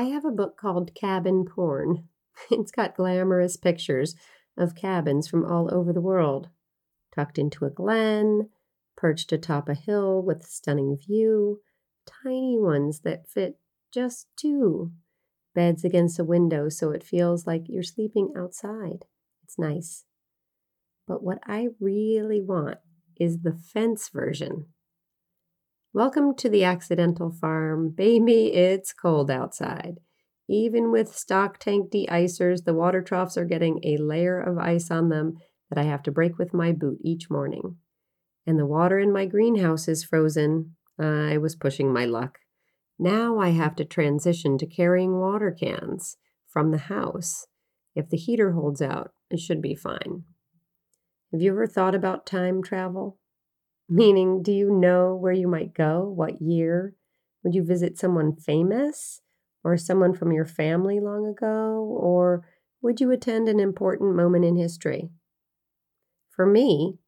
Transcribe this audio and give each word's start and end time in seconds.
I 0.00 0.04
have 0.04 0.24
a 0.24 0.30
book 0.30 0.56
called 0.56 0.94
Cabin 0.94 1.44
Porn. 1.44 2.08
It's 2.50 2.70
got 2.70 2.96
glamorous 2.96 3.58
pictures 3.58 4.14
of 4.56 4.74
cabins 4.74 5.28
from 5.28 5.44
all 5.44 5.68
over 5.74 5.92
the 5.92 6.00
world, 6.00 6.48
tucked 7.14 7.38
into 7.38 7.66
a 7.66 7.70
glen, 7.70 8.48
perched 8.96 9.30
atop 9.30 9.68
a 9.68 9.74
hill 9.74 10.22
with 10.22 10.46
stunning 10.46 10.96
view, 10.96 11.60
tiny 12.24 12.58
ones 12.58 13.00
that 13.00 13.28
fit 13.28 13.58
just 13.92 14.28
two, 14.36 14.92
beds 15.54 15.84
against 15.84 16.18
a 16.18 16.24
window 16.24 16.70
so 16.70 16.92
it 16.92 17.04
feels 17.04 17.46
like 17.46 17.64
you're 17.66 17.82
sleeping 17.82 18.32
outside. 18.34 19.04
It's 19.44 19.58
nice. 19.58 20.06
But 21.06 21.22
what 21.22 21.40
I 21.44 21.68
really 21.78 22.40
want 22.40 22.78
is 23.16 23.42
the 23.42 23.52
fence 23.52 24.08
version. 24.08 24.68
Welcome 25.92 26.36
to 26.36 26.48
the 26.48 26.62
accidental 26.62 27.32
farm. 27.32 27.90
Baby, 27.90 28.52
it's 28.52 28.92
cold 28.92 29.28
outside. 29.28 29.98
Even 30.48 30.92
with 30.92 31.16
stock 31.16 31.58
tank 31.58 31.90
de-icers, 31.90 32.64
the 32.64 32.74
water 32.74 33.02
troughs 33.02 33.36
are 33.36 33.44
getting 33.44 33.80
a 33.82 33.96
layer 33.96 34.38
of 34.40 34.56
ice 34.56 34.88
on 34.92 35.08
them 35.08 35.38
that 35.68 35.80
I 35.80 35.88
have 35.88 36.04
to 36.04 36.12
break 36.12 36.38
with 36.38 36.54
my 36.54 36.70
boot 36.70 36.98
each 37.02 37.28
morning. 37.28 37.78
And 38.46 38.56
the 38.56 38.66
water 38.66 39.00
in 39.00 39.12
my 39.12 39.26
greenhouse 39.26 39.88
is 39.88 40.04
frozen. 40.04 40.76
I 40.96 41.38
was 41.38 41.56
pushing 41.56 41.92
my 41.92 42.04
luck. 42.04 42.38
Now 42.96 43.40
I 43.40 43.48
have 43.48 43.74
to 43.74 43.84
transition 43.84 44.58
to 44.58 44.66
carrying 44.66 45.18
water 45.18 45.50
cans 45.50 46.18
from 46.46 46.70
the 46.70 46.78
house. 46.78 47.48
If 47.96 48.10
the 48.10 48.16
heater 48.16 48.52
holds 48.52 48.80
out, 48.80 49.10
it 49.28 49.40
should 49.40 49.60
be 49.60 49.74
fine. 49.74 50.22
Have 51.32 51.42
you 51.42 51.50
ever 51.50 51.66
thought 51.66 51.96
about 51.96 52.26
time 52.26 52.62
travel? 52.62 53.18
Meaning, 53.92 54.44
do 54.44 54.52
you 54.52 54.70
know 54.70 55.16
where 55.16 55.32
you 55.32 55.48
might 55.48 55.74
go? 55.74 56.08
What 56.08 56.40
year? 56.40 56.94
Would 57.42 57.56
you 57.56 57.64
visit 57.64 57.98
someone 57.98 58.36
famous 58.36 59.20
or 59.64 59.76
someone 59.76 60.14
from 60.14 60.30
your 60.30 60.44
family 60.44 61.00
long 61.00 61.26
ago? 61.26 61.98
Or 62.00 62.46
would 62.80 63.00
you 63.00 63.10
attend 63.10 63.48
an 63.48 63.58
important 63.58 64.14
moment 64.14 64.44
in 64.44 64.54
history? 64.54 65.10
For 66.30 66.46
me, 66.46 66.98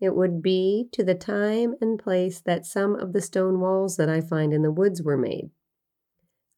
it 0.00 0.14
would 0.14 0.40
be 0.40 0.88
to 0.92 1.02
the 1.02 1.16
time 1.16 1.74
and 1.80 1.98
place 1.98 2.40
that 2.42 2.64
some 2.64 2.94
of 2.94 3.12
the 3.12 3.20
stone 3.20 3.58
walls 3.58 3.96
that 3.96 4.08
I 4.08 4.20
find 4.20 4.52
in 4.52 4.62
the 4.62 4.70
woods 4.70 5.02
were 5.02 5.18
made. 5.18 5.50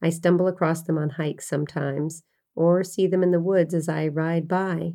I 0.02 0.10
stumble 0.10 0.46
across 0.46 0.82
them 0.82 0.98
on 0.98 1.10
hikes 1.10 1.48
sometimes, 1.48 2.22
or 2.54 2.84
see 2.84 3.06
them 3.06 3.22
in 3.22 3.30
the 3.30 3.40
woods 3.40 3.72
as 3.72 3.88
I 3.88 4.08
ride 4.08 4.46
by. 4.46 4.92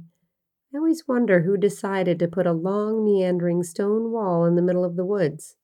I 0.76 0.78
always 0.78 1.08
wonder 1.08 1.44
who 1.44 1.56
decided 1.56 2.20
to 2.20 2.28
put 2.28 2.46
a 2.46 2.52
long, 2.52 3.06
meandering 3.06 3.64
stone 3.64 4.12
wall 4.12 4.44
in 4.44 4.56
the 4.56 4.62
middle 4.62 4.84
of 4.84 4.98
the 4.98 5.06
woods. 5.06 5.56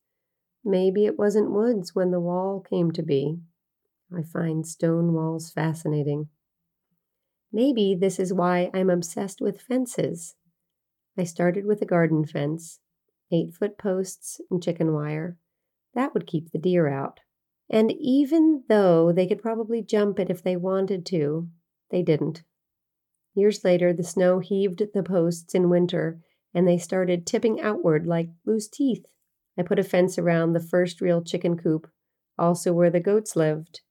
Maybe 0.63 1.05
it 1.05 1.19
wasn't 1.19 1.51
woods 1.51 1.93
when 1.93 2.11
the 2.11 2.19
wall 2.21 2.61
came 2.61 2.91
to 2.91 3.03
be. 3.03 3.39
I 4.15 4.21
find 4.21 4.65
stone 4.65 5.11
walls 5.11 5.51
fascinating. 5.51 6.29
Maybe 7.51 7.93
this 7.93 8.21
is 8.21 8.33
why 8.33 8.71
I'm 8.73 8.89
obsessed 8.89 9.41
with 9.41 9.59
fences. 9.59 10.35
I 11.17 11.25
started 11.25 11.65
with 11.65 11.81
a 11.81 11.85
garden 11.85 12.25
fence, 12.25 12.79
eight 13.33 13.53
foot 13.53 13.77
posts 13.77 14.39
and 14.49 14.63
chicken 14.63 14.93
wire. 14.93 15.35
That 15.93 16.13
would 16.13 16.25
keep 16.25 16.51
the 16.51 16.57
deer 16.57 16.87
out. 16.87 17.19
And 17.69 17.91
even 17.99 18.63
though 18.69 19.11
they 19.11 19.27
could 19.27 19.41
probably 19.41 19.81
jump 19.81 20.19
it 20.19 20.29
if 20.29 20.41
they 20.41 20.55
wanted 20.55 21.05
to, 21.07 21.49
they 21.89 22.01
didn't. 22.01 22.43
Years 23.33 23.63
later, 23.63 23.93
the 23.93 24.03
snow 24.03 24.39
heaved 24.39 24.83
the 24.93 25.03
posts 25.03 25.55
in 25.55 25.69
winter, 25.69 26.19
and 26.53 26.67
they 26.67 26.77
started 26.77 27.25
tipping 27.25 27.61
outward 27.61 28.05
like 28.05 28.29
loose 28.45 28.67
teeth. 28.67 29.05
I 29.57 29.63
put 29.63 29.79
a 29.79 29.83
fence 29.83 30.17
around 30.17 30.53
the 30.53 30.59
first 30.59 31.01
real 31.01 31.23
chicken 31.23 31.57
coop, 31.57 31.87
also 32.37 32.73
where 32.73 32.89
the 32.89 32.99
goats 32.99 33.35
lived. 33.35 33.81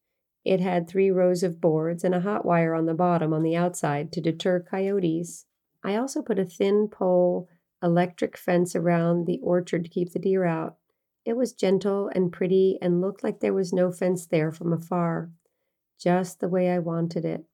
It 0.45 0.61
had 0.61 0.89
three 0.89 1.11
rows 1.11 1.43
of 1.43 1.61
boards 1.61 2.03
and 2.05 2.15
a 2.15 2.21
hot 2.21 2.45
wire 2.45 2.75
on 2.75 2.87
the 2.87 2.95
bottom 2.95 3.33
on 3.33 3.43
the 3.43 3.57
outside 3.57 4.13
to 4.13 4.21
deter 4.21 4.61
coyotes. 4.61 5.47
I 5.85 5.97
also 5.97 6.23
put 6.23 6.39
a 6.39 6.45
thin 6.45 6.89
pole 6.89 7.49
electric 7.83 8.37
fence 8.37 8.75
around 8.75 9.27
the 9.27 9.41
orchard 9.43 9.85
to 9.85 9.91
keep 9.91 10.13
the 10.13 10.19
deer 10.19 10.45
out. 10.45 10.77
It 11.25 11.37
was 11.37 11.53
gentle 11.53 12.11
and 12.15 12.33
pretty 12.33 12.79
and 12.81 13.01
looked 13.01 13.23
like 13.23 13.41
there 13.41 13.55
was 13.55 13.73
no 13.73 13.93
fence 13.93 14.27
there 14.27 14.51
from 14.51 14.73
afar, 14.73 15.31
just 15.99 16.41
the 16.41 16.49
way 16.49 16.71
I 16.71 16.79
wanted 16.79 17.25
it. 17.25 17.45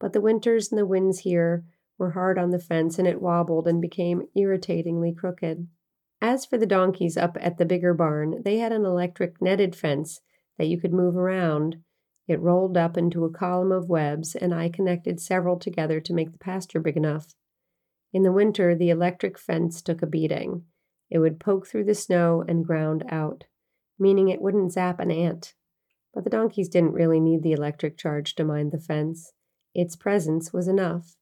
But 0.00 0.12
the 0.12 0.20
winters 0.20 0.70
and 0.70 0.78
the 0.78 0.86
winds 0.86 1.20
here 1.20 1.64
were 1.98 2.12
hard 2.12 2.38
on 2.38 2.50
the 2.50 2.58
fence, 2.58 2.98
and 2.98 3.08
it 3.08 3.20
wobbled 3.20 3.66
and 3.66 3.80
became 3.80 4.28
irritatingly 4.34 5.12
crooked. 5.12 5.66
As 6.20 6.46
for 6.46 6.58
the 6.58 6.66
donkeys 6.66 7.16
up 7.16 7.36
at 7.40 7.58
the 7.58 7.64
bigger 7.64 7.94
barn, 7.94 8.42
they 8.42 8.58
had 8.58 8.72
an 8.72 8.84
electric 8.84 9.40
netted 9.40 9.76
fence 9.76 10.20
that 10.56 10.66
you 10.66 10.80
could 10.80 10.92
move 10.92 11.16
around. 11.16 11.82
It 12.26 12.40
rolled 12.40 12.76
up 12.76 12.96
into 12.96 13.24
a 13.24 13.30
column 13.30 13.72
of 13.72 13.88
webs, 13.88 14.34
and 14.34 14.54
I 14.54 14.68
connected 14.68 15.20
several 15.20 15.58
together 15.58 16.00
to 16.00 16.14
make 16.14 16.32
the 16.32 16.38
pasture 16.38 16.80
big 16.80 16.96
enough. 16.96 17.34
In 18.12 18.22
the 18.22 18.32
winter, 18.32 18.74
the 18.74 18.90
electric 18.90 19.38
fence 19.38 19.80
took 19.80 20.02
a 20.02 20.06
beating. 20.06 20.64
It 21.10 21.20
would 21.20 21.40
poke 21.40 21.66
through 21.66 21.84
the 21.84 21.94
snow 21.94 22.44
and 22.46 22.66
ground 22.66 23.04
out, 23.08 23.44
meaning 23.98 24.28
it 24.28 24.42
wouldn't 24.42 24.72
zap 24.72 25.00
an 25.00 25.10
ant. 25.10 25.54
But 26.12 26.24
the 26.24 26.30
donkeys 26.30 26.68
didn't 26.68 26.92
really 26.92 27.20
need 27.20 27.42
the 27.42 27.52
electric 27.52 27.96
charge 27.96 28.34
to 28.36 28.44
mind 28.44 28.72
the 28.72 28.80
fence. 28.80 29.32
Its 29.74 29.96
presence 29.96 30.52
was 30.52 30.68
enough. 30.68 31.16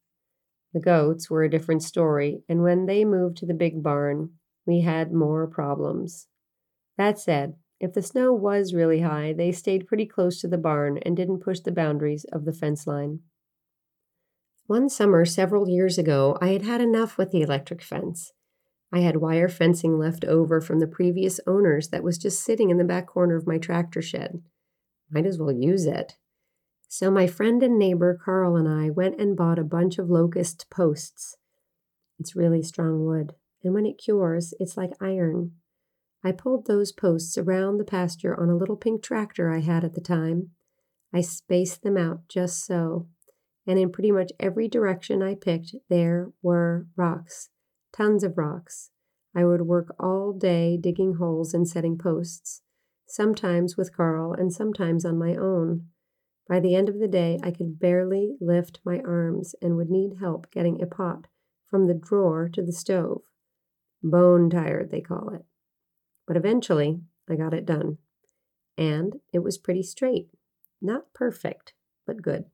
The 0.73 0.81
goats 0.81 1.31
were 1.31 1.43
a 1.43 1.51
different 1.51 1.83
story, 1.83 2.43
and 2.49 2.63
when 2.63 2.87
they 2.87 3.05
moved 3.05 3.37
to 3.39 3.47
the 3.47 3.55
big 3.55 3.83
barn, 3.83 4.31
we 4.67 4.81
had 4.81 5.13
more 5.13 5.47
problems. 5.47 6.29
That 6.99 7.19
said, 7.19 7.57
if 7.79 7.93
the 7.93 8.03
snow 8.03 8.33
was 8.33 8.75
really 8.75 9.01
high, 9.01 9.33
they 9.33 9.53
stayed 9.53 9.87
pretty 9.87 10.07
close 10.07 10.41
to 10.41 10.49
the 10.49 10.59
barn 10.59 10.99
and 10.99 11.17
didn't 11.17 11.41
push 11.41 11.61
the 11.61 11.73
boundaries 11.73 12.25
of 12.33 12.45
the 12.45 12.53
fence 12.53 12.87
line. 12.87 13.21
One 14.67 14.89
summer 14.89 15.25
several 15.25 15.69
years 15.69 15.99
ago, 15.99 16.37
I 16.41 16.49
had 16.49 16.63
had 16.63 16.81
enough 16.81 17.19
with 17.19 17.31
the 17.31 17.43
electric 17.43 17.83
fence. 17.83 18.33
I 18.93 19.01
had 19.01 19.19
wire 19.19 19.49
fencing 19.49 19.99
left 19.99 20.25
over 20.25 20.61
from 20.61 20.81
the 20.81 20.87
previous 20.87 21.39
owners 21.47 21.89
that 21.89 22.03
was 22.03 22.19
just 22.19 22.43
sitting 22.43 22.71
in 22.71 22.79
the 22.79 22.85
back 22.85 23.07
corner 23.07 23.37
of 23.37 23.47
my 23.47 23.59
tractor 23.59 24.03
shed. 24.03 24.43
Might 25.11 25.27
as 25.27 25.39
well 25.39 25.53
use 25.53 25.87
it. 25.87 26.17
So 26.89 27.11
my 27.11 27.27
friend 27.27 27.63
and 27.63 27.79
neighbor 27.79 28.19
Carl 28.25 28.57
and 28.57 28.69
I 28.69 28.91
went 28.91 29.21
and 29.21 29.37
bought 29.37 29.59
a 29.59 29.65
bunch 29.65 29.99
of 29.99 30.09
locust 30.09 30.67
posts. 30.71 31.37
It's 32.19 32.37
really 32.37 32.63
strong 32.63 33.05
wood, 33.05 33.35
and 33.63 33.75
when 33.75 33.87
it 33.87 33.99
cures, 34.03 34.55
it's 34.61 34.77
like 34.77 34.93
iron. 35.01 35.53
I 36.25 36.33
pulled 36.33 36.67
those 36.67 36.93
posts 36.93 37.37
around 37.37 37.79
the 37.79 37.85
pasture 37.85 38.39
on 38.41 38.49
a 38.49 38.57
little 38.57 38.77
pink 38.77 39.03
tractor 39.03 39.51
I 39.51 39.61
had 39.61 39.85
at 39.85 39.95
the 39.95 40.01
time. 40.01 40.51
I 41.13 41.21
spaced 41.21 41.83
them 41.83 41.97
out 41.97 42.29
just 42.29 42.65
so, 42.65 43.09
and 43.67 43.79
in 43.79 43.91
pretty 43.93 44.13
much 44.13 44.33
every 44.41 44.69
direction 44.69 45.23
I 45.23 45.35
picked, 45.35 45.75
there 45.89 46.33
were 46.43 46.87
rocks, 46.97 47.51
tons 47.93 48.25
of 48.25 48.39
rocks. 48.39 48.91
I 49.35 49.45
would 49.45 49.63
work 49.63 49.95
all 50.01 50.33
day 50.33 50.79
digging 50.81 51.15
holes 51.15 51.53
and 51.53 51.69
setting 51.69 51.99
posts, 51.99 52.63
sometimes 53.07 53.77
with 53.77 53.95
Carl 53.95 54.33
and 54.33 54.53
sometimes 54.53 55.05
on 55.05 55.19
my 55.19 55.35
own. 55.37 55.89
By 56.49 56.61
the 56.61 56.75
end 56.75 56.89
of 56.89 56.99
the 56.99 57.09
day, 57.09 57.39
I 57.43 57.51
could 57.51 57.79
barely 57.79 58.37
lift 58.41 58.81
my 58.85 59.01
arms 59.01 59.55
and 59.61 59.77
would 59.77 59.91
need 59.91 60.19
help 60.21 60.51
getting 60.51 60.81
a 60.81 60.87
pot 60.87 61.27
from 61.69 61.87
the 61.87 61.95
drawer 61.95 62.49
to 62.51 62.63
the 62.63 62.73
stove. 62.73 63.23
Bone 64.03 64.49
tired, 64.49 64.91
they 64.91 65.01
call 65.01 65.35
it. 65.35 65.45
But 66.27 66.37
eventually, 66.37 67.01
I 67.29 67.35
got 67.35 67.55
it 67.55 67.67
done. 67.67 67.99
And 68.79 69.21
it 69.33 69.41
was 69.41 69.59
pretty 69.59 69.83
straight. 69.83 70.29
Not 70.81 71.13
perfect, 71.15 71.75
but 72.07 72.23
good. 72.23 72.45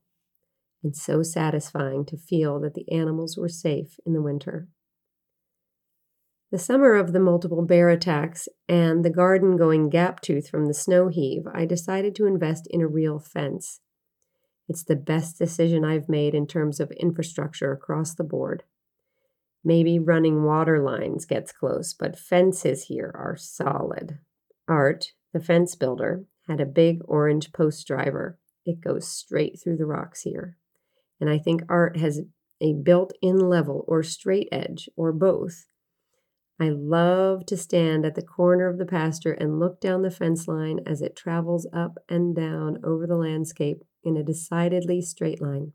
And 0.82 0.96
so 0.96 1.22
satisfying 1.22 2.04
to 2.06 2.16
feel 2.16 2.60
that 2.60 2.74
the 2.74 2.90
animals 2.90 3.36
were 3.36 3.48
safe 3.48 4.00
in 4.06 4.14
the 4.14 4.22
winter. 4.22 4.68
The 6.52 6.58
summer 6.58 6.96
of 6.96 7.14
the 7.14 7.18
multiple 7.18 7.64
bear 7.64 7.88
attacks 7.88 8.46
and 8.68 9.02
the 9.02 9.10
garden 9.10 9.56
going 9.56 9.88
gap 9.88 10.20
tooth 10.20 10.50
from 10.50 10.66
the 10.66 10.74
snow 10.74 11.08
heave, 11.08 11.46
I 11.50 11.64
decided 11.64 12.14
to 12.16 12.26
invest 12.26 12.66
in 12.68 12.82
a 12.82 12.86
real 12.86 13.18
fence. 13.18 13.80
It's 14.68 14.84
the 14.84 14.94
best 14.94 15.38
decision 15.38 15.82
I've 15.82 16.10
made 16.10 16.34
in 16.34 16.46
terms 16.46 16.78
of 16.78 16.90
infrastructure 16.90 17.72
across 17.72 18.14
the 18.14 18.22
board. 18.22 18.64
Maybe 19.64 19.98
running 19.98 20.44
water 20.44 20.78
lines 20.78 21.24
gets 21.24 21.52
close, 21.52 21.94
but 21.94 22.18
fences 22.18 22.84
here 22.84 23.10
are 23.14 23.34
solid. 23.34 24.18
Art, 24.68 25.12
the 25.32 25.40
fence 25.40 25.74
builder, 25.74 26.26
had 26.48 26.60
a 26.60 26.66
big 26.66 26.98
orange 27.06 27.54
post 27.54 27.86
driver. 27.86 28.38
It 28.66 28.82
goes 28.82 29.08
straight 29.08 29.58
through 29.58 29.78
the 29.78 29.86
rocks 29.86 30.20
here. 30.20 30.58
And 31.18 31.30
I 31.30 31.38
think 31.38 31.62
Art 31.70 31.96
has 31.96 32.20
a 32.60 32.74
built 32.74 33.14
in 33.22 33.38
level 33.38 33.86
or 33.88 34.02
straight 34.02 34.50
edge 34.52 34.90
or 34.96 35.12
both 35.12 35.64
I 36.62 36.68
love 36.68 37.44
to 37.46 37.56
stand 37.56 38.06
at 38.06 38.14
the 38.14 38.22
corner 38.22 38.68
of 38.68 38.78
the 38.78 38.86
pasture 38.86 39.32
and 39.32 39.58
look 39.58 39.80
down 39.80 40.02
the 40.02 40.12
fence 40.12 40.46
line 40.46 40.78
as 40.86 41.02
it 41.02 41.16
travels 41.16 41.66
up 41.72 41.98
and 42.08 42.36
down 42.36 42.78
over 42.84 43.04
the 43.04 43.16
landscape 43.16 43.82
in 44.04 44.16
a 44.16 44.22
decidedly 44.22 45.02
straight 45.02 45.42
line. 45.42 45.72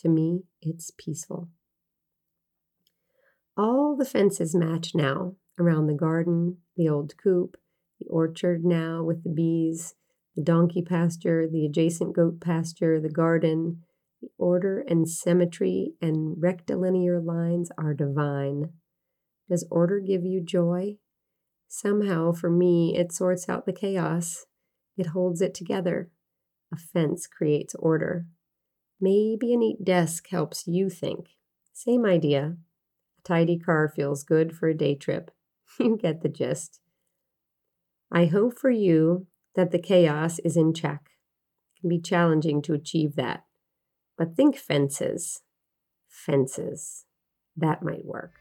To 0.00 0.10
me, 0.10 0.42
it's 0.60 0.92
peaceful. 0.98 1.48
All 3.56 3.96
the 3.96 4.04
fences 4.04 4.54
match 4.54 4.94
now 4.94 5.36
around 5.58 5.86
the 5.86 5.94
garden, 5.94 6.58
the 6.76 6.90
old 6.90 7.14
coop, 7.16 7.56
the 7.98 8.06
orchard 8.10 8.66
now 8.66 9.02
with 9.02 9.24
the 9.24 9.30
bees, 9.30 9.94
the 10.36 10.42
donkey 10.42 10.82
pasture, 10.82 11.48
the 11.50 11.64
adjacent 11.64 12.14
goat 12.14 12.38
pasture, 12.38 13.00
the 13.00 13.08
garden. 13.08 13.82
The 14.20 14.28
order 14.36 14.84
and 14.86 15.08
symmetry 15.08 15.94
and 16.02 16.34
rectilinear 16.38 17.18
lines 17.18 17.70
are 17.78 17.94
divine. 17.94 18.74
Does 19.48 19.66
order 19.70 20.00
give 20.00 20.24
you 20.24 20.42
joy? 20.42 20.96
Somehow, 21.68 22.32
for 22.32 22.50
me, 22.50 22.96
it 22.96 23.12
sorts 23.12 23.48
out 23.48 23.66
the 23.66 23.72
chaos. 23.72 24.46
It 24.96 25.08
holds 25.08 25.40
it 25.40 25.54
together. 25.54 26.10
A 26.72 26.76
fence 26.76 27.26
creates 27.26 27.74
order. 27.76 28.26
Maybe 29.00 29.52
a 29.52 29.56
neat 29.56 29.84
desk 29.84 30.28
helps 30.30 30.66
you 30.66 30.90
think. 30.90 31.28
Same 31.72 32.04
idea. 32.04 32.56
A 33.18 33.22
tidy 33.22 33.58
car 33.58 33.88
feels 33.94 34.24
good 34.24 34.56
for 34.56 34.68
a 34.68 34.76
day 34.76 34.94
trip. 34.94 35.30
You 35.78 35.96
get 35.96 36.22
the 36.22 36.28
gist. 36.28 36.80
I 38.10 38.24
hope 38.24 38.58
for 38.58 38.70
you 38.70 39.26
that 39.54 39.70
the 39.70 39.78
chaos 39.78 40.38
is 40.40 40.56
in 40.56 40.72
check. 40.72 41.10
It 41.76 41.80
can 41.80 41.90
be 41.90 42.00
challenging 42.00 42.62
to 42.62 42.72
achieve 42.72 43.14
that. 43.16 43.44
But 44.16 44.34
think 44.34 44.56
fences. 44.56 45.42
Fences. 46.08 47.04
That 47.56 47.82
might 47.82 48.04
work. 48.04 48.40